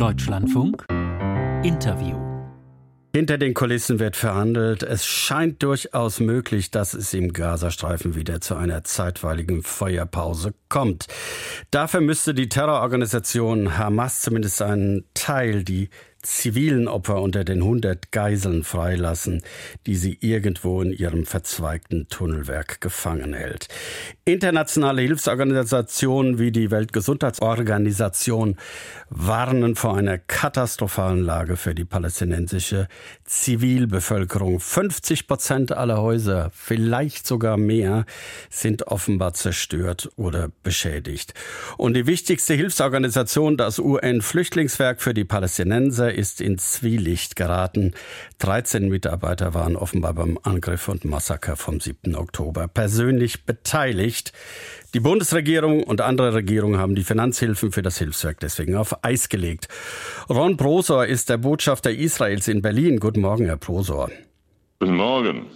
Deutschlandfunk 0.00 0.86
Interview 1.62 2.16
hinter 3.12 3.36
den 3.36 3.52
Kulissen 3.52 3.98
wird 3.98 4.16
verhandelt. 4.16 4.82
Es 4.82 5.04
scheint 5.04 5.62
durchaus 5.62 6.20
möglich, 6.20 6.70
dass 6.70 6.94
es 6.94 7.12
im 7.12 7.32
Gazastreifen 7.32 8.14
wieder 8.14 8.40
zu 8.40 8.54
einer 8.54 8.84
zeitweiligen 8.84 9.62
Feuerpause 9.62 10.54
kommt. 10.68 11.08
Dafür 11.70 12.00
müsste 12.00 12.32
die 12.32 12.48
Terrororganisation 12.48 13.76
Hamas 13.76 14.20
zumindest 14.20 14.62
einen 14.62 15.04
Teil, 15.12 15.64
die 15.64 15.90
zivilen 16.22 16.88
Opfer 16.88 17.22
unter 17.22 17.44
den 17.44 17.58
100 17.58 18.12
Geiseln 18.12 18.64
freilassen, 18.64 19.42
die 19.86 19.96
sie 19.96 20.18
irgendwo 20.20 20.82
in 20.82 20.92
ihrem 20.92 21.24
verzweigten 21.24 22.08
Tunnelwerk 22.08 22.80
gefangen 22.80 23.32
hält. 23.32 23.68
Internationale 24.24 25.02
Hilfsorganisationen 25.02 26.38
wie 26.38 26.52
die 26.52 26.70
Weltgesundheitsorganisation 26.70 28.56
warnen 29.08 29.74
vor 29.76 29.96
einer 29.96 30.18
katastrophalen 30.18 31.22
Lage 31.24 31.56
für 31.56 31.74
die 31.74 31.84
palästinensische 31.84 32.88
Zivilbevölkerung. 33.24 34.60
50 34.60 35.26
Prozent 35.26 35.72
aller 35.72 36.00
Häuser, 36.00 36.50
vielleicht 36.54 37.26
sogar 37.26 37.56
mehr, 37.56 38.04
sind 38.50 38.86
offenbar 38.88 39.34
zerstört 39.34 40.10
oder 40.16 40.50
beschädigt. 40.62 41.34
Und 41.76 41.94
die 41.94 42.06
wichtigste 42.06 42.54
Hilfsorganisation, 42.54 43.56
das 43.56 43.78
UN-Flüchtlingswerk 43.78 45.00
für 45.00 45.14
die 45.14 45.24
Palästinenser, 45.24 46.09
ist 46.14 46.40
in 46.40 46.58
Zwielicht 46.58 47.36
geraten. 47.36 47.94
13 48.38 48.88
Mitarbeiter 48.88 49.54
waren 49.54 49.76
offenbar 49.76 50.14
beim 50.14 50.38
Angriff 50.42 50.88
und 50.88 51.04
Massaker 51.04 51.56
vom 51.56 51.80
7. 51.80 52.14
Oktober 52.14 52.68
persönlich 52.68 53.44
beteiligt. 53.46 54.32
Die 54.94 55.00
Bundesregierung 55.00 55.82
und 55.84 56.00
andere 56.00 56.34
Regierungen 56.34 56.78
haben 56.78 56.94
die 56.94 57.04
Finanzhilfen 57.04 57.72
für 57.72 57.82
das 57.82 57.98
Hilfswerk 57.98 58.40
deswegen 58.40 58.76
auf 58.76 59.04
Eis 59.04 59.28
gelegt. 59.28 59.68
Ron 60.28 60.56
Prosor 60.56 61.06
ist 61.06 61.28
der 61.28 61.38
Botschafter 61.38 61.90
Israels 61.90 62.48
in 62.48 62.62
Berlin. 62.62 62.98
Guten 63.00 63.20
Morgen, 63.20 63.46
Herr 63.46 63.56
Prosor. 63.56 64.10
Guten 64.82 64.96
Morgen. 64.96 65.46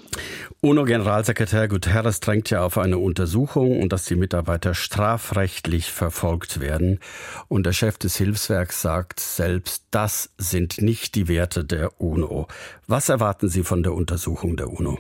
UNO-Generalsekretär 0.61 1.67
Guterres 1.67 2.21
drängt 2.21 2.51
ja 2.51 2.63
auf 2.63 2.77
eine 2.77 2.99
Untersuchung 2.99 3.81
und 3.81 3.91
dass 3.91 4.05
die 4.05 4.17
Mitarbeiter 4.17 4.75
strafrechtlich 4.75 5.91
verfolgt 5.91 6.61
werden. 6.61 7.01
Und 7.49 7.65
der 7.65 7.73
Chef 7.73 7.97
des 7.97 8.19
Hilfswerks 8.19 8.83
sagt 8.83 9.21
selbst, 9.21 9.87
das 9.91 10.35
sind 10.37 10.83
nicht 10.83 11.15
die 11.15 11.27
Werte 11.27 11.65
der 11.65 12.03
UNO. 12.03 12.49
Was 12.87 13.09
erwarten 13.09 13.49
Sie 13.49 13.63
von 13.63 13.83
der 13.83 13.95
Untersuchung 13.95 14.59
der 14.59 14.69
UNO? 14.69 14.99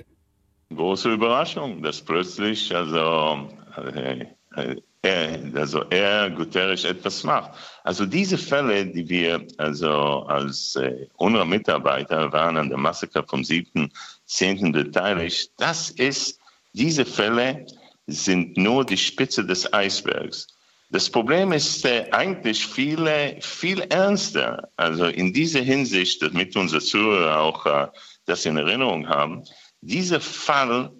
Große 0.75 1.13
Überraschung, 1.13 1.83
dass 1.83 2.01
plötzlich 2.01 2.75
also, 2.75 3.51
äh, 3.77 4.77
er, 5.05 5.39
also 5.55 5.85
er, 5.91 6.31
Guterres, 6.31 6.85
etwas 6.85 7.23
macht. 7.23 7.53
Also 7.85 8.07
diese 8.07 8.39
Fälle, 8.39 8.87
die 8.87 9.09
wir 9.09 9.47
also 9.59 10.25
als 10.27 10.77
äh, 10.77 11.07
UNRWA-Mitarbeiter 11.19 12.33
waren 12.33 12.57
an 12.57 12.69
der 12.69 12.79
Massaker 12.79 13.23
vom 13.25 13.45
7. 13.45 13.93
10. 14.27 14.73
beteiligt, 14.73 15.51
das 15.59 15.91
ist, 15.91 16.41
diese 16.73 17.05
Fälle 17.05 17.67
sind 18.07 18.57
nur 18.57 18.85
die 18.85 18.97
Spitze 18.97 19.45
des 19.45 19.73
Eisbergs. 19.73 20.47
Das 20.91 21.11
Problem 21.11 21.53
ist 21.53 21.85
äh, 21.85 22.07
eigentlich 22.13 22.67
viel, 22.67 23.09
viel 23.41 23.81
ernster. 23.81 24.69
Also 24.77 25.07
in 25.07 25.33
dieser 25.33 25.61
Hinsicht, 25.61 26.23
damit 26.23 26.57
unsere 26.57 26.81
Zuhörer 26.81 27.41
auch 27.41 27.67
äh, 27.67 27.89
das 28.27 28.47
in 28.47 28.57
Erinnerung 28.57 29.09
haben, 29.09 29.45
dieser 29.81 30.21
Fall 30.21 30.91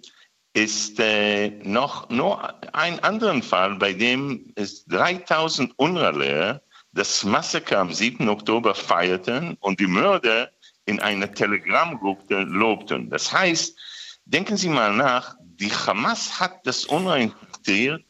ist 0.55 1.01
äh, 1.01 1.49
noch 1.63 2.09
nur 2.09 2.53
ein 2.73 3.03
anderer 3.03 3.41
Fall, 3.41 3.75
bei 3.75 3.91
dem 3.91 4.53
es 4.55 4.85
3000 4.85 5.77
UNRWA-Lehrer 5.77 6.61
das 6.93 7.25
Massaker 7.25 7.79
am 7.79 7.91
7. 7.91 8.29
Oktober 8.29 8.73
feierten 8.73 9.57
und 9.59 9.81
die 9.81 9.87
Mörder 9.87 10.49
in 10.85 11.01
einer 11.01 11.29
Telegram-Gruppe 11.29 12.43
lobten. 12.43 13.09
Das 13.09 13.33
heißt, 13.33 13.77
denken 14.23 14.55
Sie 14.55 14.69
mal 14.69 14.93
nach, 14.93 15.35
die 15.41 15.71
Hamas 15.71 16.39
hat 16.39 16.65
das 16.65 16.85
UNRWA 16.85 17.17
infiltriert 17.17 18.05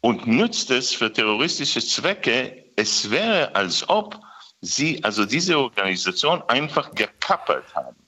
und 0.00 0.26
nützt 0.26 0.72
es 0.72 0.92
für 0.92 1.12
terroristische 1.12 1.80
Zwecke. 1.80 2.64
Es 2.74 3.08
wäre, 3.08 3.54
als 3.54 3.88
ob 3.88 4.20
sie, 4.60 5.02
also 5.04 5.24
diese 5.24 5.56
Organisation, 5.56 6.42
einfach 6.48 6.92
gekappert 6.92 7.72
haben. 7.76 8.03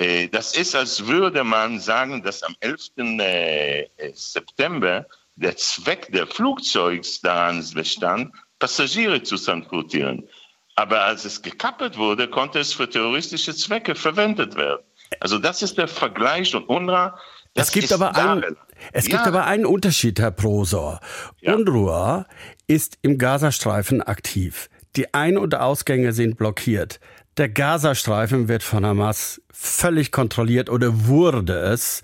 Äh, 0.00 0.28
das 0.28 0.56
ist, 0.56 0.74
als 0.74 1.06
würde 1.06 1.44
man 1.44 1.78
sagen, 1.78 2.22
dass 2.22 2.42
am 2.42 2.56
11. 2.60 2.90
Äh, 2.96 3.86
September 4.14 5.06
der 5.36 5.56
Zweck 5.56 6.10
der 6.12 6.26
Flugzeugs 6.26 7.20
daran 7.20 7.64
bestand, 7.74 8.34
Passagiere 8.58 9.22
zu 9.22 9.36
transportieren. 9.36 10.28
Aber 10.74 11.02
als 11.02 11.24
es 11.24 11.40
gekappelt 11.42 11.98
wurde, 11.98 12.28
konnte 12.28 12.58
es 12.58 12.72
für 12.72 12.88
terroristische 12.88 13.54
Zwecke 13.54 13.94
verwendet 13.94 14.56
werden. 14.56 14.82
Also 15.20 15.38
das 15.38 15.62
ist 15.62 15.76
der 15.76 15.88
Vergleich 15.88 16.54
und 16.54 16.68
UNRWA. 16.68 17.18
Es 17.54 17.72
gibt, 17.72 17.92
aber, 17.92 18.14
ein, 18.16 18.56
es 18.92 19.08
ja. 19.08 19.16
gibt 19.16 19.26
aber 19.26 19.44
einen 19.44 19.66
Unterschied, 19.66 20.20
Herr 20.20 20.30
Prosor. 20.30 21.00
Ja. 21.40 21.54
UNRWA 21.54 22.26
ist 22.66 22.98
im 23.02 23.18
Gazastreifen 23.18 24.02
aktiv. 24.02 24.70
Die 24.96 25.12
Ein- 25.14 25.36
und 25.36 25.54
Ausgänge 25.54 26.12
sind 26.12 26.36
blockiert. 26.36 27.00
Der 27.40 27.48
Gazastreifen 27.48 28.46
wird 28.48 28.62
von 28.62 28.84
Hamas 28.84 29.40
völlig 29.50 30.12
kontrolliert 30.12 30.68
oder 30.68 31.06
wurde 31.06 31.54
es. 31.54 32.02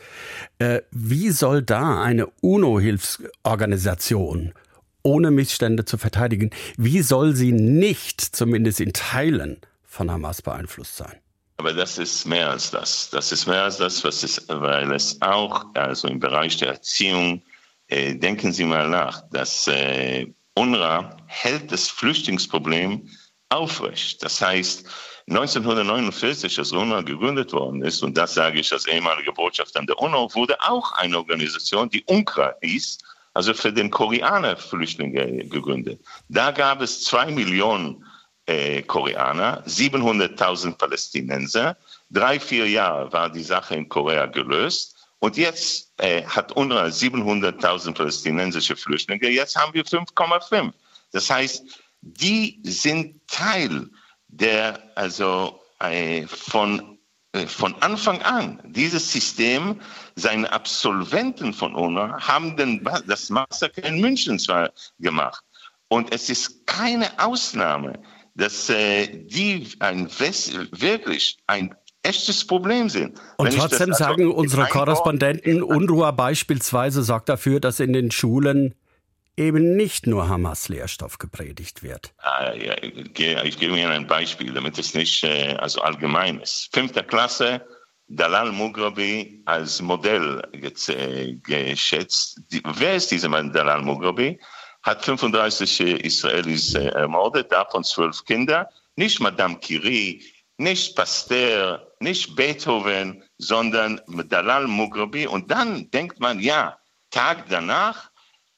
Äh, 0.58 0.80
wie 0.92 1.28
soll 1.28 1.60
da 1.60 2.02
eine 2.02 2.28
UNO-Hilfsorganisation 2.40 4.54
ohne 5.02 5.30
Missstände 5.30 5.84
zu 5.84 5.98
verteidigen, 5.98 6.48
wie 6.78 7.02
soll 7.02 7.36
sie 7.36 7.52
nicht, 7.52 8.22
zumindest 8.22 8.80
in 8.80 8.94
Teilen, 8.94 9.60
von 9.84 10.10
Hamas 10.10 10.40
beeinflusst 10.40 10.96
sein? 10.96 11.18
Aber 11.58 11.74
das 11.74 11.98
ist 11.98 12.24
mehr 12.24 12.48
als 12.48 12.70
das. 12.70 13.10
Das 13.10 13.30
ist 13.30 13.46
mehr 13.46 13.64
als 13.64 13.76
das, 13.76 14.02
was 14.04 14.22
es, 14.22 14.42
weil 14.48 14.90
es 14.90 15.20
auch, 15.20 15.66
also 15.74 16.08
im 16.08 16.18
Bereich 16.18 16.56
der 16.56 16.68
Erziehung, 16.68 17.42
äh, 17.88 18.14
denken 18.14 18.52
Sie 18.52 18.64
mal 18.64 18.88
nach, 18.88 19.20
dass 19.32 19.68
äh, 19.68 20.28
UNRWA 20.54 21.18
hält 21.26 21.72
das 21.72 21.90
Flüchtlingsproblem 21.90 23.06
aufrecht. 23.48 24.22
Das 24.22 24.40
heißt, 24.40 24.86
1949, 25.28 26.58
als 26.58 26.72
UNO 26.72 27.02
gegründet 27.02 27.52
worden 27.52 27.82
ist, 27.82 28.02
und 28.02 28.16
das 28.16 28.34
sage 28.34 28.60
ich 28.60 28.72
als 28.72 28.86
ehemaliger 28.86 29.32
Botschafter 29.32 29.80
an 29.80 29.86
der 29.86 29.98
UNO, 29.98 30.32
wurde 30.34 30.56
auch 30.60 30.92
eine 30.92 31.18
Organisation, 31.18 31.88
die 31.90 32.04
UNCRA 32.04 32.54
hieß, 32.62 32.98
also 33.34 33.52
für 33.52 33.72
den 33.72 33.90
Koreaner 33.90 34.56
Flüchtlinge 34.56 35.44
gegründet. 35.48 36.00
Da 36.28 36.52
gab 36.52 36.80
es 36.80 37.02
zwei 37.02 37.26
Millionen 37.26 38.04
äh, 38.46 38.82
Koreaner, 38.82 39.64
700.000 39.66 40.76
Palästinenser. 40.78 41.76
Drei, 42.10 42.38
vier 42.38 42.68
Jahre 42.68 43.12
war 43.12 43.28
die 43.28 43.42
Sache 43.42 43.74
in 43.74 43.88
Korea 43.88 44.26
gelöst. 44.26 44.94
Und 45.18 45.36
jetzt 45.36 45.92
äh, 45.98 46.22
hat 46.22 46.52
UNRWA 46.52 46.84
700.000 46.86 47.94
palästinensische 47.94 48.76
Flüchtlinge. 48.76 49.28
Jetzt 49.28 49.56
haben 49.56 49.74
wir 49.74 49.84
5,5. 49.84 50.72
Das 51.12 51.28
heißt, 51.28 51.64
die 52.06 52.60
sind 52.62 53.20
Teil 53.26 53.88
der, 54.28 54.78
also 54.94 55.60
äh, 55.80 56.26
von, 56.26 56.98
äh, 57.32 57.46
von 57.46 57.74
Anfang 57.80 58.22
an, 58.22 58.60
dieses 58.64 59.10
System, 59.12 59.80
seine 60.14 60.50
Absolventen 60.52 61.52
von 61.52 61.74
UNO 61.74 62.12
haben 62.20 62.56
den, 62.56 62.86
das 63.06 63.28
Massaker 63.30 63.84
in 63.84 64.00
München 64.00 64.38
zwar 64.38 64.70
gemacht. 64.98 65.42
Und 65.88 66.12
es 66.12 66.30
ist 66.30 66.66
keine 66.66 67.06
Ausnahme, 67.18 67.98
dass 68.34 68.70
äh, 68.70 69.06
die 69.06 69.68
ein 69.80 70.08
wirklich 70.10 71.38
ein 71.46 71.74
echtes 72.02 72.46
Problem 72.46 72.88
sind. 72.88 73.18
Und 73.36 73.46
Wenn 73.46 73.58
trotzdem 73.58 73.90
also 73.90 74.04
sagen 74.04 74.32
unsere 74.32 74.66
Korrespondenten, 74.66 75.62
UNRWA 75.62 76.12
beispielsweise 76.12 77.02
sorgt 77.02 77.28
dafür, 77.28 77.60
dass 77.60 77.80
in 77.80 77.92
den 77.92 78.10
Schulen 78.10 78.74
eben 79.36 79.76
nicht 79.76 80.06
nur 80.06 80.28
Hamas-Lehrstoff 80.28 81.18
gepredigt 81.18 81.82
wird. 81.82 82.14
Ah, 82.18 82.52
ich 82.54 83.58
gebe 83.58 83.78
Ihnen 83.78 83.90
ein 83.90 84.06
Beispiel, 84.06 84.52
damit 84.52 84.78
es 84.78 84.94
nicht 84.94 85.22
äh, 85.24 85.54
also 85.58 85.80
allgemein 85.80 86.40
ist. 86.40 86.70
Fünfte 86.72 87.04
Klasse, 87.04 87.66
Dalal 88.08 88.52
Mughrabi 88.52 89.42
als 89.46 89.82
Modell 89.82 90.42
äh, 90.52 91.34
geschätzt. 91.34 92.40
Wer 92.64 92.96
ist 92.96 93.10
dieser 93.10 93.28
Mann, 93.28 93.52
Dalal 93.52 93.82
Mughrabi? 93.82 94.40
Hat 94.82 95.04
35 95.04 95.80
Israelis 96.04 96.74
äh, 96.74 96.86
ermordet, 96.88 97.50
davon 97.50 97.84
zwölf 97.84 98.24
Kinder. 98.24 98.68
Nicht 98.94 99.20
Madame 99.20 99.58
Curie, 99.58 100.24
nicht 100.58 100.96
Pasteur, 100.96 101.92
nicht 102.00 102.34
Beethoven, 102.36 103.22
sondern 103.38 104.00
Dalal 104.28 104.66
Mughrabi. 104.66 105.26
Und 105.26 105.50
dann 105.50 105.90
denkt 105.90 106.20
man, 106.20 106.40
ja, 106.40 106.78
Tag 107.10 107.48
danach 107.48 108.10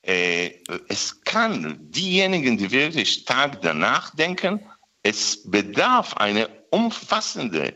es 0.03 1.21
kann 1.25 1.79
diejenigen, 1.91 2.56
die 2.56 2.71
wirklich 2.71 3.25
Tag 3.25 3.61
danach 3.62 4.15
denken, 4.15 4.61
es 5.03 5.43
bedarf 5.50 6.15
einer 6.17 6.49
umfassenden 6.71 7.73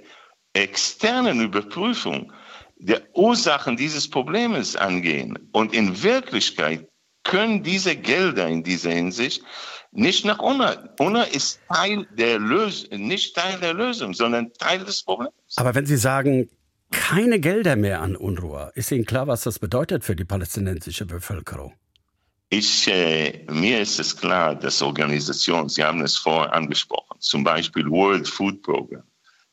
externen 0.54 1.40
Überprüfung 1.40 2.32
der 2.76 3.02
Ursachen 3.14 3.76
dieses 3.76 4.08
Problems 4.08 4.76
angehen. 4.76 5.38
Und 5.52 5.72
in 5.74 6.02
Wirklichkeit 6.02 6.88
können 7.24 7.62
diese 7.62 7.96
Gelder 7.96 8.48
in 8.48 8.62
dieser 8.62 8.90
Hinsicht 8.90 9.42
nicht 9.92 10.24
nach 10.24 10.38
UNRWA. 10.38 10.94
UNRWA 10.98 11.22
ist 11.24 11.60
Teil 11.69 12.06
der 12.16 12.38
Lösung, 12.38 13.06
nicht 13.06 13.36
Teil 13.36 13.60
der 13.60 13.74
Lösung, 13.74 14.14
sondern 14.14 14.52
Teil 14.54 14.84
des 14.84 15.02
Problems. 15.02 15.32
Aber 15.56 15.74
wenn 15.74 15.86
Sie 15.86 15.96
sagen, 15.96 16.50
keine 16.90 17.40
Gelder 17.40 17.76
mehr 17.76 18.00
an 18.00 18.16
UNRWA, 18.16 18.72
ist 18.74 18.90
Ihnen 18.90 19.06
klar, 19.06 19.26
was 19.26 19.42
das 19.42 19.58
bedeutet 19.58 20.04
für 20.04 20.16
die 20.16 20.24
palästinensische 20.24 21.06
Bevölkerung? 21.06 21.74
Ich, 22.52 22.87
äh, 22.87 23.46
mir 23.50 23.81
ist 23.81 23.99
es 23.99 24.14
klar, 24.14 24.54
dass 24.54 24.82
Organisationen, 24.82 25.70
Sie 25.70 25.82
haben 25.82 26.02
es 26.02 26.19
vorher 26.19 26.52
angesprochen, 26.52 27.16
zum 27.19 27.43
Beispiel 27.43 27.88
World 27.88 28.28
Food 28.28 28.60
Program, 28.60 29.04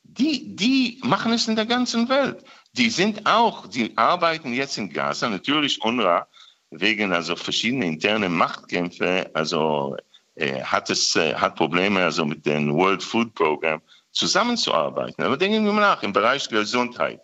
die, 0.04 0.54
die 0.54 1.00
machen 1.02 1.32
es 1.32 1.48
in 1.48 1.56
der 1.56 1.66
ganzen 1.66 2.10
Welt. 2.10 2.44
Die 2.74 2.90
sind 2.90 3.26
auch, 3.26 3.68
die 3.68 3.98
arbeiten 3.98 4.52
jetzt 4.52 4.78
in 4.78 4.90
Gaza, 4.90 5.30
natürlich 5.30 5.82
UNRWA, 5.82 6.28
wegen 6.72 7.14
also 7.14 7.38
verschiedene 7.38 7.86
interne 7.86 8.28
Machtkämpfe, 8.28 9.32
also 9.34 9.96
äh, 10.36 10.62
hat 10.62 10.90
es 10.90 11.16
äh, 11.16 11.34
hat 11.36 11.56
Probleme 11.56 12.04
also 12.04 12.26
mit 12.26 12.46
dem 12.46 12.74
World 12.74 13.02
Food 13.02 13.34
Program 13.34 13.82
zusammenzuarbeiten. 14.12 15.24
Aber 15.24 15.38
denken 15.38 15.64
wir 15.64 15.72
mal 15.72 15.80
nach 15.80 16.04
im 16.04 16.12
Bereich 16.12 16.50
Gesundheit. 16.50 17.22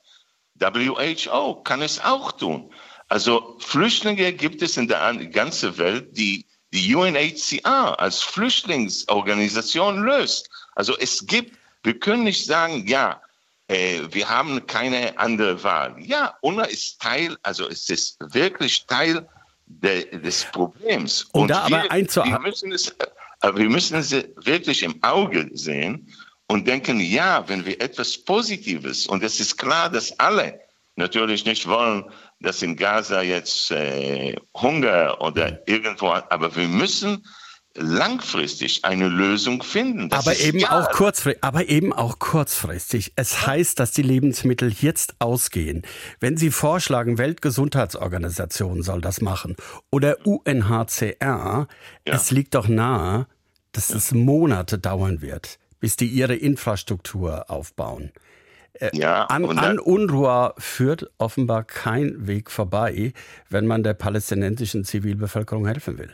WHO 0.57 1.55
kann 1.65 1.81
es 1.81 2.01
auch 2.01 2.31
tun. 2.31 2.71
Also 3.07 3.57
Flüchtlinge 3.59 4.33
gibt 4.33 4.61
es 4.61 4.77
in 4.77 4.87
der 4.87 5.13
ganzen 5.27 5.77
Welt, 5.77 6.17
die 6.17 6.45
die 6.73 6.93
UNHCR 6.93 7.99
als 7.99 8.21
Flüchtlingsorganisation 8.21 10.03
löst. 10.03 10.49
Also 10.75 10.97
es 10.97 11.25
gibt, 11.25 11.57
wir 11.83 11.97
können 11.97 12.23
nicht 12.23 12.45
sagen, 12.45 12.85
ja, 12.87 13.21
äh, 13.67 14.01
wir 14.11 14.29
haben 14.29 14.65
keine 14.67 15.17
andere 15.17 15.63
Wahl. 15.63 15.95
Ja, 15.99 16.35
UNRWA 16.41 16.65
ist 16.65 17.01
Teil, 17.01 17.37
also 17.43 17.67
es 17.69 17.89
ist 17.89 18.17
wirklich 18.33 18.85
Teil 18.85 19.27
de, 19.65 20.19
des 20.19 20.43
Problems. 20.51 21.23
Und, 21.31 21.43
Und 21.43 21.47
da 21.49 21.69
wir, 21.69 21.91
aber 21.91 22.25
wir 22.25 22.39
müssen 22.39 22.71
es, 22.73 22.89
äh, 22.89 23.55
wir 23.55 23.69
müssen 23.69 23.97
es 23.97 24.11
wirklich 24.11 24.83
im 24.83 25.01
Auge 25.01 25.49
sehen 25.53 26.13
und 26.47 26.67
denken, 26.67 26.99
ja, 26.99 27.47
wenn 27.47 27.65
wir 27.65 27.81
etwas 27.81 28.17
Positives, 28.17 29.07
und 29.07 29.23
es 29.23 29.39
ist 29.39 29.57
klar, 29.57 29.89
dass 29.89 30.19
alle 30.19 30.59
natürlich 30.95 31.45
nicht 31.45 31.67
wollen, 31.67 32.05
dass 32.39 32.61
in 32.61 32.75
Gaza 32.75 33.21
jetzt 33.21 33.71
äh, 33.71 34.35
Hunger 34.55 35.21
oder 35.21 35.67
irgendwo, 35.67 36.07
aber 36.07 36.55
wir 36.55 36.67
müssen 36.67 37.23
langfristig 37.75 38.85
eine 38.85 39.07
Lösung 39.07 39.61
finden. 39.61 40.09
Das 40.09 40.25
aber 40.25 40.39
eben 40.39 40.63
auch 40.65 40.91
kurzfristig. 40.91 41.43
Aber 41.43 41.67
eben 41.67 41.91
auch 41.93 42.19
kurzfristig. 42.19 43.13
Es 43.15 43.45
heißt, 43.45 43.79
dass 43.79 43.91
die 43.91 44.01
Lebensmittel 44.01 44.71
jetzt 44.71 45.15
ausgehen. 45.19 45.83
Wenn 46.19 46.37
Sie 46.37 46.51
vorschlagen, 46.51 47.17
Weltgesundheitsorganisation 47.17 48.81
soll 48.81 49.01
das 49.01 49.21
machen 49.21 49.55
oder 49.91 50.25
UNHCR, 50.25 51.17
ja. 51.21 51.67
es 52.07 52.31
liegt 52.31 52.55
doch 52.55 52.67
nahe, 52.67 53.27
dass 53.73 53.89
ja. 53.89 53.97
es 53.97 54.11
Monate 54.13 54.79
dauern 54.79 55.21
wird, 55.21 55.59
bis 55.79 55.97
die 55.97 56.07
ihre 56.07 56.35
Infrastruktur 56.35 57.49
aufbauen. 57.49 58.11
Äh, 58.79 58.89
ja, 58.93 59.25
an, 59.25 59.57
an 59.57 59.79
UNRWA 59.79 60.53
führt 60.57 61.09
offenbar 61.17 61.63
kein 61.63 62.27
Weg 62.27 62.51
vorbei, 62.51 63.13
wenn 63.49 63.65
man 63.67 63.83
der 63.83 63.93
palästinensischen 63.93 64.83
Zivilbevölkerung 64.83 65.65
helfen 65.65 65.97
will. 65.97 66.13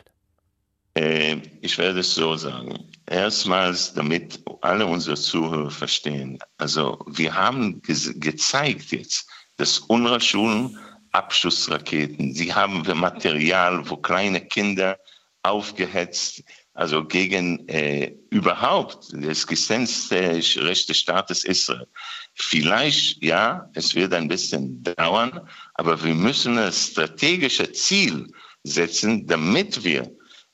Äh, 0.96 1.38
ich 1.62 1.78
werde 1.78 2.02
es 2.02 2.14
so 2.14 2.36
sagen. 2.36 2.78
Erstmals, 3.08 3.94
damit 3.94 4.44
alle 4.62 4.86
unsere 4.86 5.16
Zuhörer 5.16 5.72
verstehen. 5.72 6.38
Also, 6.58 7.04
wir 7.08 7.34
haben 7.34 7.82
ge 7.82 7.96
gezeigt 8.16 8.92
jetzt, 8.92 9.28
dass 9.58 9.80
UNRWA-Schulen 9.80 10.78
Abschussraketen, 11.14 12.34
sie 12.34 12.54
haben 12.54 12.84
Material, 12.96 13.90
wo 13.90 13.98
kleine 13.98 14.40
Kinder 14.40 14.98
aufgehetzt, 15.44 16.44
also 16.74 17.04
gegen 17.06 17.68
äh, 17.68 18.16
überhaupt 18.30 19.12
das 19.14 19.44
Existenzrecht 19.44 20.90
des 20.90 20.98
Staates 20.98 21.44
Israel. 21.44 21.88
Vielleicht, 22.34 23.24
ja, 23.24 23.70
es 23.74 23.94
wird 23.96 24.14
ein 24.14 24.28
bisschen 24.28 24.82
dauern, 24.84 25.48
aber 25.74 26.02
wir 26.04 26.16
müssen 26.16 26.58
ein 26.58 26.72
strategisches 26.72 27.74
Ziel 27.74 28.28
setzen, 28.64 29.28
damit 29.28 29.84
wir 29.84 30.10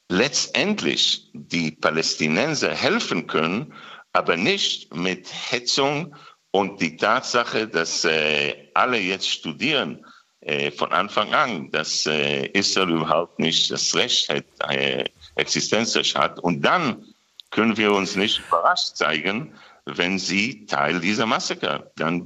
letztendlich 0.09 1.29
die 1.33 1.71
Palästinenser 1.71 2.73
helfen 2.73 3.27
können, 3.27 3.73
aber 4.13 4.37
nicht 4.37 4.93
mit 4.95 5.27
Hetzung 5.51 6.15
und 6.51 6.81
die 6.81 6.95
Tatsache, 6.97 7.67
dass 7.67 8.05
äh, 8.05 8.69
alle 8.73 8.97
jetzt 8.97 9.29
studieren 9.29 10.03
äh, 10.47 10.71
von 10.71 10.93
Anfang 10.93 11.33
an, 11.33 11.69
dass 11.71 12.05
äh, 12.05 12.45
Israel 12.53 12.91
überhaupt 12.91 13.37
nicht 13.37 13.69
das 13.69 13.93
Recht 13.93 14.29
hat, 14.29 14.45
äh, 14.69 15.03
Existenzrecht 15.35 16.15
hat. 16.15 16.39
Und 16.39 16.61
dann 16.61 17.03
können 17.51 17.75
wir 17.75 17.91
uns 17.91 18.15
nicht 18.15 18.41
überrascht 18.47 18.95
zeigen, 18.95 19.51
wenn 19.85 20.17
sie 20.17 20.65
Teil 20.65 21.01
dieser 21.01 21.25
Massaker 21.25 21.91
dann 21.97 22.23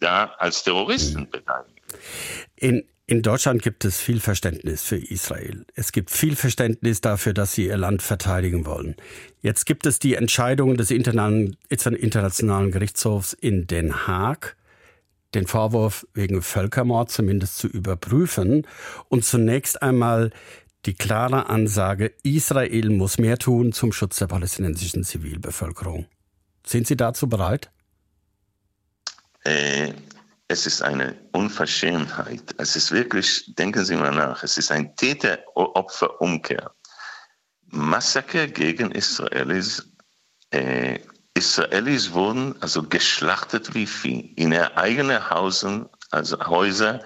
da 0.00 0.34
als 0.38 0.64
Terroristen 0.64 1.28
beteiligen. 1.30 1.72
In, 2.56 2.84
in 3.06 3.22
Deutschland 3.22 3.62
gibt 3.62 3.84
es 3.84 4.00
viel 4.00 4.20
Verständnis 4.20 4.82
für 4.82 4.96
Israel. 4.96 5.66
Es 5.74 5.92
gibt 5.92 6.10
viel 6.10 6.34
Verständnis 6.34 7.00
dafür, 7.00 7.32
dass 7.32 7.54
sie 7.54 7.66
ihr 7.66 7.76
Land 7.76 8.02
verteidigen 8.02 8.66
wollen. 8.66 8.96
Jetzt 9.40 9.66
gibt 9.66 9.86
es 9.86 10.00
die 10.00 10.14
Entscheidung 10.14 10.76
des 10.76 10.90
Internationalen 10.90 12.70
Gerichtshofs 12.72 13.32
in 13.32 13.68
Den 13.68 14.08
Haag, 14.08 14.56
den 15.36 15.46
Vorwurf 15.46 16.06
wegen 16.14 16.42
Völkermord 16.42 17.10
zumindest 17.10 17.58
zu 17.58 17.68
überprüfen 17.68 18.66
und 19.08 19.24
zunächst 19.24 19.82
einmal 19.82 20.30
die 20.86 20.94
klare 20.94 21.48
Ansage, 21.48 22.14
Israel 22.22 22.90
muss 22.90 23.18
mehr 23.18 23.38
tun 23.38 23.72
zum 23.72 23.92
Schutz 23.92 24.16
der 24.16 24.28
palästinensischen 24.28 25.04
Zivilbevölkerung. 25.04 26.06
Sind 26.64 26.86
Sie 26.86 26.96
dazu 26.96 27.28
bereit? 27.28 27.70
Äh, 29.44 29.92
es 30.48 30.66
ist 30.66 30.82
eine 30.82 31.16
Unverschämtheit. 31.32 32.54
Es 32.58 32.76
ist 32.76 32.92
wirklich, 32.92 33.54
denken 33.56 33.84
Sie 33.84 33.96
mal 33.96 34.14
nach, 34.14 34.42
es 34.42 34.56
ist 34.58 34.70
ein 34.70 34.94
Täter-Opfer-Umkehr. 34.96 36.72
Massaker 37.66 38.46
gegen 38.46 38.92
Israelis. 38.92 39.88
Äh, 40.50 41.00
Israelis 41.36 42.12
wurden 42.12 42.54
also 42.62 42.82
geschlachtet 42.82 43.74
wie 43.74 43.86
Vieh, 43.86 44.32
in 44.36 44.52
ihre 44.52 44.76
eigenen 44.76 45.30
Hausen, 45.30 45.86
also 46.10 46.38
Häuser 46.46 47.04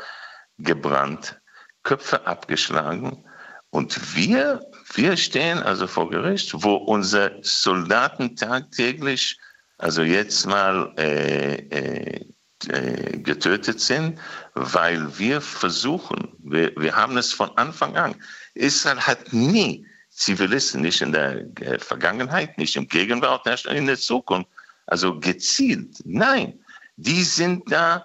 gebrannt, 0.59 1.41
Köpfe 1.83 2.27
abgeschlagen. 2.27 3.25
Und 3.71 4.15
wir, 4.15 4.61
wir 4.95 5.17
stehen 5.17 5.59
also 5.59 5.87
vor 5.87 6.11
Gericht, 6.11 6.63
wo 6.63 6.75
unsere 6.75 7.39
Soldaten 7.43 8.37
tagtäglich 8.37 9.39
also 9.79 10.03
jetzt 10.03 10.47
mal 10.47 10.93
äh, 10.99 11.55
äh, 11.55 12.27
äh, 12.69 13.19
getötet 13.19 13.81
sind, 13.81 14.19
weil 14.55 15.19
wir 15.19 15.41
versuchen, 15.41 16.37
wir, 16.39 16.73
wir 16.77 16.95
haben 16.95 17.17
es 17.17 17.33
von 17.33 17.51
Anfang 17.57 17.97
an, 17.97 18.15
Israel 18.55 19.01
hat 19.01 19.33
nie 19.33 19.87
Zivilisten, 20.21 20.83
nicht 20.83 21.01
in 21.01 21.13
der 21.13 21.47
äh, 21.61 21.79
Vergangenheit, 21.79 22.59
nicht 22.59 22.77
im 22.77 22.87
Gegenwart, 22.87 23.47
nicht 23.47 23.65
in 23.65 23.87
der 23.87 23.97
Zukunft, 23.97 24.51
also 24.87 25.19
gezielt, 25.19 25.97
nein, 26.05 26.61
die 26.97 27.23
sind 27.23 27.73
da, 27.73 28.05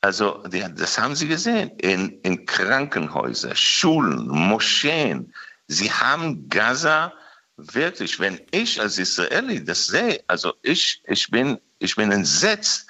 also 0.00 0.42
die, 0.48 0.64
das 0.74 0.98
haben 0.98 1.14
sie 1.14 1.28
gesehen, 1.28 1.70
in, 1.76 2.18
in 2.22 2.46
Krankenhäusern, 2.46 3.54
Schulen, 3.54 4.26
Moscheen, 4.26 5.34
sie 5.66 5.92
haben 5.92 6.48
Gaza 6.48 7.12
wirklich, 7.58 8.18
wenn 8.18 8.40
ich 8.52 8.80
als 8.80 8.96
Israeli 8.96 9.62
das 9.62 9.86
sehe, 9.86 10.24
also 10.28 10.54
ich, 10.62 11.02
ich, 11.08 11.30
bin, 11.30 11.58
ich 11.78 11.94
bin 11.94 12.10
entsetzt, 12.10 12.86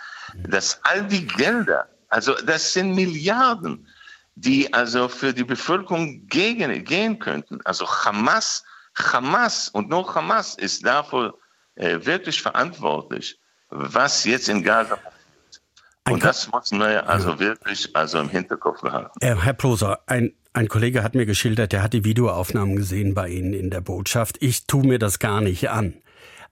dass 0.48 0.78
all 0.84 1.08
die 1.08 1.26
Gelder, 1.26 1.88
also 2.08 2.34
das 2.34 2.72
sind 2.72 2.94
Milliarden, 2.94 3.88
die 4.40 4.72
also 4.72 5.08
für 5.08 5.34
die 5.34 5.44
Bevölkerung 5.44 6.26
gegen, 6.26 6.84
gehen 6.84 7.18
könnten. 7.18 7.60
Also 7.64 7.86
Hamas, 7.86 8.64
Hamas 8.96 9.68
und 9.68 9.88
nur 9.88 10.14
Hamas 10.14 10.54
ist 10.54 10.84
dafür 10.84 11.34
äh, 11.74 11.98
wirklich 12.04 12.40
verantwortlich, 12.40 13.38
was 13.68 14.24
jetzt 14.24 14.48
in 14.48 14.62
Gaza 14.62 14.96
passiert. 14.96 15.14
Und 16.08 16.24
das 16.24 16.50
muss 16.50 16.72
man 16.72 16.96
also 16.98 17.38
wirklich 17.38 17.94
also 17.94 18.18
im 18.18 18.28
Hinterkopf 18.28 18.80
behalten. 18.80 19.12
Herr 19.20 19.52
Proser, 19.52 20.00
ein 20.06 20.32
ein 20.52 20.66
Kollege 20.66 21.04
hat 21.04 21.14
mir 21.14 21.26
geschildert, 21.26 21.72
der 21.72 21.82
hat 21.82 21.92
die 21.92 22.04
Videoaufnahmen 22.04 22.74
gesehen 22.74 23.14
bei 23.14 23.28
Ihnen 23.28 23.52
in 23.52 23.70
der 23.70 23.80
Botschaft. 23.80 24.36
Ich 24.40 24.66
tue 24.66 24.84
mir 24.84 24.98
das 24.98 25.20
gar 25.20 25.40
nicht 25.40 25.70
an. 25.70 25.94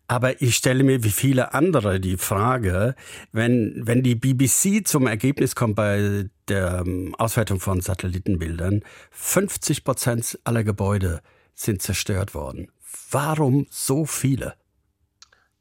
Aber 0.08 0.40
ich 0.40 0.56
stelle 0.56 0.84
mir 0.84 1.04
wie 1.04 1.10
viele 1.10 1.52
andere 1.52 2.00
die 2.00 2.16
Frage, 2.16 2.94
wenn, 3.30 3.86
wenn 3.86 4.02
die 4.02 4.14
BBC 4.14 4.86
zum 4.88 5.06
Ergebnis 5.06 5.54
kommt 5.54 5.76
bei 5.76 6.30
der 6.48 6.82
ähm, 6.86 7.14
Auswertung 7.18 7.60
von 7.60 7.82
Satellitenbildern, 7.82 8.82
50 9.10 9.84
Prozent 9.84 10.38
aller 10.44 10.64
Gebäude 10.64 11.20
sind 11.54 11.82
zerstört 11.82 12.34
worden. 12.34 12.72
Warum 13.10 13.66
so 13.68 14.06
viele? 14.06 14.54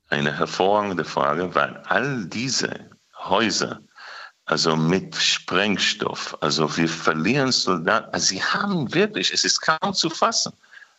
Eine 0.10 0.38
hervorragende 0.38 1.04
Frage, 1.04 1.54
weil 1.54 1.76
all 1.86 2.26
diese 2.26 2.90
Häuser 3.20 3.82
also 4.46 4.78
mit 4.78 5.14
Sprengstoff. 5.14 6.38
Also 6.40 6.78
wir 6.78 6.88
verlieren 6.88 7.52
Soldaten. 7.52 8.14
Also 8.14 8.28
sie 8.28 8.42
haben 8.42 8.94
wirklich, 8.94 9.34
es 9.34 9.44
ist 9.44 9.60
kaum 9.60 9.94
zu 9.94 10.10
fassen. 10.10 10.54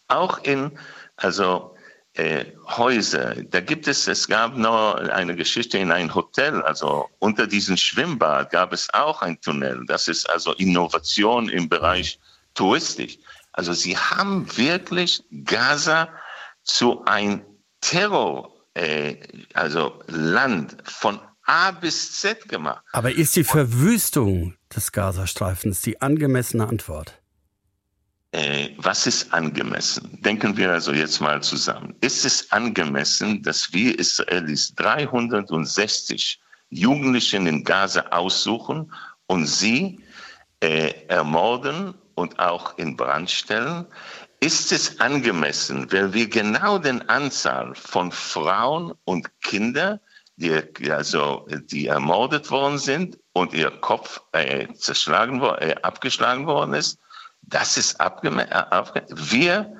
Auch 0.09 0.39
in 0.45 0.79
also 1.17 1.75
äh, 2.15 2.47
Häuser. 2.67 3.37
Da 3.45 3.61
gibt 3.61 3.87
es, 3.87 4.09
es 4.09 4.27
gab 4.27 4.57
noch 4.57 4.95
eine 4.97 5.37
Geschichte 5.37 5.79
in 5.79 5.93
ein 5.93 6.15
Hotel, 6.15 6.63
also 6.63 7.09
unter 7.19 7.47
diesem 7.47 7.77
Schwimmbad 7.77 8.51
gab 8.51 8.73
es 8.73 8.89
auch 8.93 9.23
ein 9.23 9.41
Tunnel. 9.41 9.85
Das 9.87 10.09
ist 10.09 10.29
also 10.29 10.53
Innovation 10.55 11.49
im 11.49 11.69
Bereich 11.69 12.19
Touristik. 12.55 13.21
Also 13.53 13.73
sie 13.73 13.97
haben 13.97 14.47
wirklich 14.57 15.23
Gaza 15.45 16.09
zu 16.65 17.05
ein 17.05 17.45
Terror, 17.81 18.53
äh, 18.75 19.17
also 19.55 20.03
Land 20.07 20.77
von 20.85 21.21
A 21.45 21.71
bis 21.71 22.21
Z 22.21 22.49
gemacht. 22.49 22.85
Aber 22.93 23.11
ist 23.13 23.35
die 23.37 23.45
Verwüstung 23.45 24.55
des 24.75 24.93
Gazastreifens 24.93 25.81
die 25.81 26.01
angemessene 26.01 26.69
Antwort? 26.69 27.21
Äh, 28.33 28.71
was 28.77 29.07
ist 29.07 29.33
angemessen? 29.33 30.19
Denken 30.23 30.57
wir 30.57 30.73
also 30.73 30.93
jetzt 30.93 31.21
mal 31.21 31.43
zusammen. 31.43 31.95
Ist 32.01 32.25
es 32.25 32.51
angemessen, 32.53 33.43
dass 33.43 33.73
wir 33.73 33.99
Israelis 33.99 34.75
360 34.75 36.41
Jugendlichen 36.71 37.47
in 37.47 37.65
Gaza 37.65 38.01
aussuchen 38.11 38.93
und 39.27 39.47
sie 39.47 40.01
äh, 40.61 40.93
ermorden 41.09 41.95
und 42.17 42.39
auch 42.39 42.77
in 42.77 42.97
Brand 42.97 43.31
stellen? 43.31 43.87
Ist 44.41 44.73
es 44.73 45.01
angemessen, 45.01 45.91
wenn 45.91 46.13
wir 46.13 46.29
genau 46.29 46.79
den 46.79 47.09
Anzahl 47.09 47.75
von 47.75 48.13
Frauen 48.13 48.93
und 49.05 49.29
Kindern, 49.41 49.99
die, 50.37 50.53
also, 50.93 51.49
die 51.51 51.87
ermordet 51.87 52.49
worden 52.51 52.79
sind 52.79 53.19
und 53.33 53.53
ihr 53.55 53.71
Kopf 53.71 54.21
äh, 54.33 54.73
zerschlagen, 54.75 55.43
äh, 55.43 55.75
abgeschlagen 55.83 56.47
worden 56.47 56.75
ist, 56.75 57.01
das 57.49 57.77
ist 57.77 58.01
abgemerkt. 58.01 58.53
Äh, 58.53 59.05
wir 59.11 59.73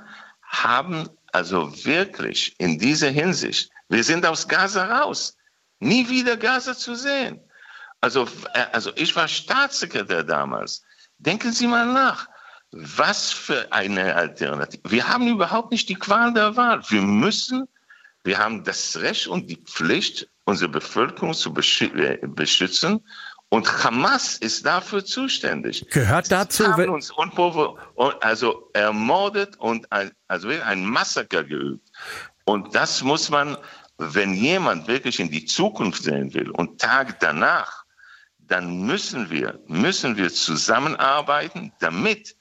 haben 0.43 1.09
also 1.33 1.73
wirklich 1.85 2.55
in 2.59 2.79
dieser 2.79 3.11
Hinsicht, 3.11 3.71
wir 3.89 4.03
sind 4.03 4.25
aus 4.27 4.49
Gaza 4.49 4.85
raus. 5.01 5.37
Nie 5.81 6.09
wieder 6.09 6.37
Gaza 6.37 6.75
zu 6.75 6.95
sehen. 6.95 7.41
Also, 8.01 8.27
äh, 8.55 8.67
also 8.73 8.91
ich 8.97 9.15
war 9.15 9.29
Staatssekretär 9.29 10.25
damals. 10.25 10.83
Denken 11.19 11.53
Sie 11.53 11.67
mal 11.67 11.87
nach. 11.87 12.29
Was 12.71 13.31
für 13.31 13.73
eine 13.73 14.15
Alternative. 14.15 14.83
Wir 14.91 15.09
haben 15.09 15.27
überhaupt 15.27 15.71
nicht 15.71 15.89
die 15.89 15.95
Qual 15.95 16.35
der 16.35 16.55
Wahl. 16.57 16.83
Wir 16.91 17.01
müssen, 17.01 17.67
wir 18.25 18.39
haben 18.39 18.63
das 18.65 18.97
Recht 18.99 19.27
und 19.27 19.49
die 19.49 19.57
Pflicht, 19.57 20.29
unsere 20.45 20.71
Bevölkerung 20.71 21.33
zu 21.33 21.55
äh, 21.55 22.19
beschützen 22.27 23.01
und 23.51 23.85
Hamas 23.85 24.37
ist 24.37 24.67
dafür 24.67 25.05
zuständig. 25.05 25.87
Gehört 25.91 26.31
dazu. 26.31 26.65
Sie 26.65 26.69
haben 26.69 26.91
uns 26.91 27.13
also 28.21 28.71
ermordet 28.75 29.57
und 29.59 29.91
ein, 29.91 30.11
also 30.27 30.49
ein 30.49 30.85
Massaker 30.85 31.45
geübt. 31.45 31.89
Und 32.45 32.75
das 32.75 33.03
muss 33.03 33.31
man, 33.31 33.57
wenn 33.97 34.35
jemand 34.35 34.87
wirklich 34.87 35.19
in 35.19 35.31
die 35.31 35.47
Zukunft 35.47 36.03
sehen 36.03 36.35
will 36.35 36.51
und 36.51 36.81
Tag 36.81 37.21
danach, 37.21 37.85
dann 38.39 38.83
müssen 38.87 39.31
wir, 39.31 39.61
müssen 39.67 40.17
wir 40.17 40.33
zusammenarbeiten, 40.33 41.73
damit 41.81 42.37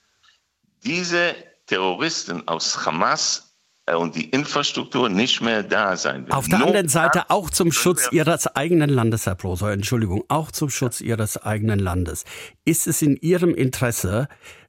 diese 0.84 1.36
Terroristen 1.68 2.48
aus 2.48 2.86
Hamas 2.86 3.47
und 3.96 4.16
die 4.16 4.30
Infrastruktur 4.30 5.10
nicht 5.10 5.42
mehr 5.42 5.64
da 5.64 5.96
sein 5.96 6.26
wird. 6.26 6.34
Auf 6.34 6.48
der 6.48 6.60
Not 6.60 6.68
anderen 6.68 6.90
Seite 6.90 7.30
auch 7.30 7.50
zum 7.50 7.72
Schutz 7.72 8.10
Ihres 8.12 8.48
eigenen 8.48 8.90
Landes, 8.90 9.26
Herr 9.26 9.36
Proser, 9.36 9.72
Entschuldigung, 9.72 10.24
auch 10.28 10.52
zum 10.52 10.70
Schutz 10.70 11.00
Ihres 11.00 11.38
eigenen 11.38 11.80
Landes. 11.80 12.26
Ist 12.66 12.88
es 12.88 13.02
in 13.02 13.16
Ihrem 13.16 13.56
Interesse, 13.56 14.28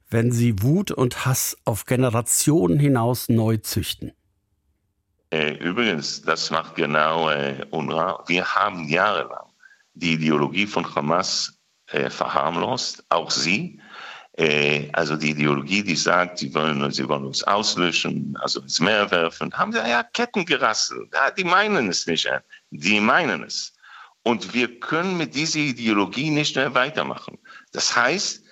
wenn 0.09 0.31
Sie 0.31 0.61
Wut 0.61 0.91
und 0.91 1.25
Hass 1.25 1.57
auf 1.65 1.85
Generationen 1.85 2.79
hinaus 2.79 3.29
neu 3.29 3.57
züchten? 3.57 4.13
Äh, 5.31 5.53
übrigens, 5.57 6.21
das 6.21 6.49
macht 6.49 6.75
genau 6.75 7.29
äh, 7.29 7.65
UNRWA. 7.69 8.23
Wir 8.27 8.55
haben 8.55 8.87
jahrelang 8.87 9.49
die 9.93 10.13
Ideologie 10.13 10.65
von 10.65 10.95
Hamas 10.95 11.59
äh, 11.87 12.09
verharmlost, 12.09 13.03
auch 13.09 13.29
Sie. 13.29 13.79
Äh, 14.39 14.89
also 14.93 15.17
die 15.17 15.31
Ideologie, 15.31 15.83
die 15.83 15.97
sagt, 15.97 16.37
sie 16.37 16.53
wollen, 16.53 16.89
sie 16.91 17.07
wollen 17.09 17.25
uns 17.25 17.43
auslöschen, 17.43 18.37
also 18.39 18.61
ins 18.61 18.79
Meer 18.79 19.11
werfen, 19.11 19.51
haben 19.53 19.73
sie 19.73 19.79
ja 19.79 20.01
Ketten 20.01 20.45
gerasselt. 20.45 21.09
Ja, 21.13 21.29
die 21.29 21.43
meinen 21.43 21.89
es 21.89 22.07
nicht, 22.07 22.29
die 22.69 23.01
meinen 23.01 23.43
es. 23.43 23.73
Und 24.23 24.53
wir 24.53 24.79
können 24.79 25.17
mit 25.17 25.35
dieser 25.35 25.59
Ideologie 25.59 26.29
nicht 26.29 26.55
mehr 26.55 26.73
weitermachen. 26.73 27.37
Das 27.73 27.93
heißt, 27.93 28.45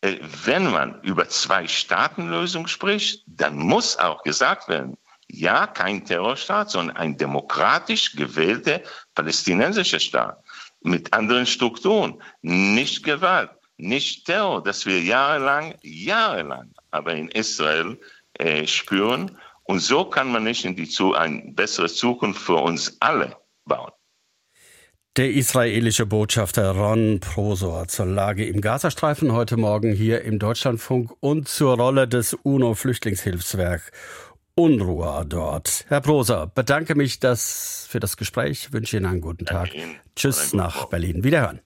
äh, 0.00 0.16
wenn 0.44 0.72
man 0.72 1.00
über 1.02 1.28
Zwei-Staaten-Lösung 1.28 2.66
spricht, 2.66 3.22
dann 3.28 3.58
muss 3.58 3.96
auch 3.96 4.24
gesagt 4.24 4.68
werden, 4.68 4.96
ja, 5.28 5.68
kein 5.68 6.04
Terrorstaat, 6.04 6.70
sondern 6.70 6.96
ein 6.96 7.16
demokratisch 7.16 8.16
gewählter 8.16 8.80
palästinensischer 9.14 10.00
Staat 10.00 10.42
mit 10.80 11.12
anderen 11.12 11.46
Strukturen, 11.46 12.20
nicht 12.42 13.04
Gewalt 13.04 13.50
nicht 13.78 14.26
Terror, 14.26 14.62
das 14.62 14.84
wir 14.84 15.00
jahrelang, 15.00 15.74
jahrelang, 15.82 16.72
aber 16.90 17.14
in 17.14 17.28
Israel 17.28 17.98
äh, 18.34 18.66
spüren. 18.66 19.38
Und 19.64 19.80
so 19.80 20.04
kann 20.04 20.32
man 20.32 20.44
nicht 20.44 20.64
in 20.64 20.76
die 20.76 20.88
zu 20.88 21.14
eine 21.14 21.52
bessere 21.52 21.88
Zukunft 21.88 22.40
für 22.40 22.56
uns 22.56 22.96
alle 23.00 23.36
bauen. 23.64 23.92
Der 25.16 25.30
israelische 25.30 26.06
Botschafter 26.06 26.70
Ron 26.76 27.18
Prosor 27.20 27.88
zur 27.88 28.06
Lage 28.06 28.46
im 28.46 28.60
Gazastreifen 28.60 29.32
heute 29.32 29.56
Morgen 29.56 29.92
hier 29.92 30.22
im 30.22 30.38
Deutschlandfunk 30.38 31.10
und 31.20 31.48
zur 31.48 31.76
Rolle 31.76 32.06
des 32.06 32.34
UNO-Flüchtlingshilfswerk 32.34 33.90
UNRWA 34.54 35.24
dort. 35.24 35.84
Herr 35.88 36.00
Prosor, 36.00 36.46
bedanke 36.46 36.94
mich 36.94 37.20
das 37.20 37.86
für 37.88 38.00
das 38.00 38.16
Gespräch, 38.16 38.72
wünsche 38.72 38.96
Ihnen 38.96 39.06
einen 39.06 39.20
guten 39.20 39.44
Tag. 39.44 39.70
Tschüss 40.16 40.52
nach 40.52 40.86
Berlin. 40.86 41.24
Wiederhören. 41.24 41.60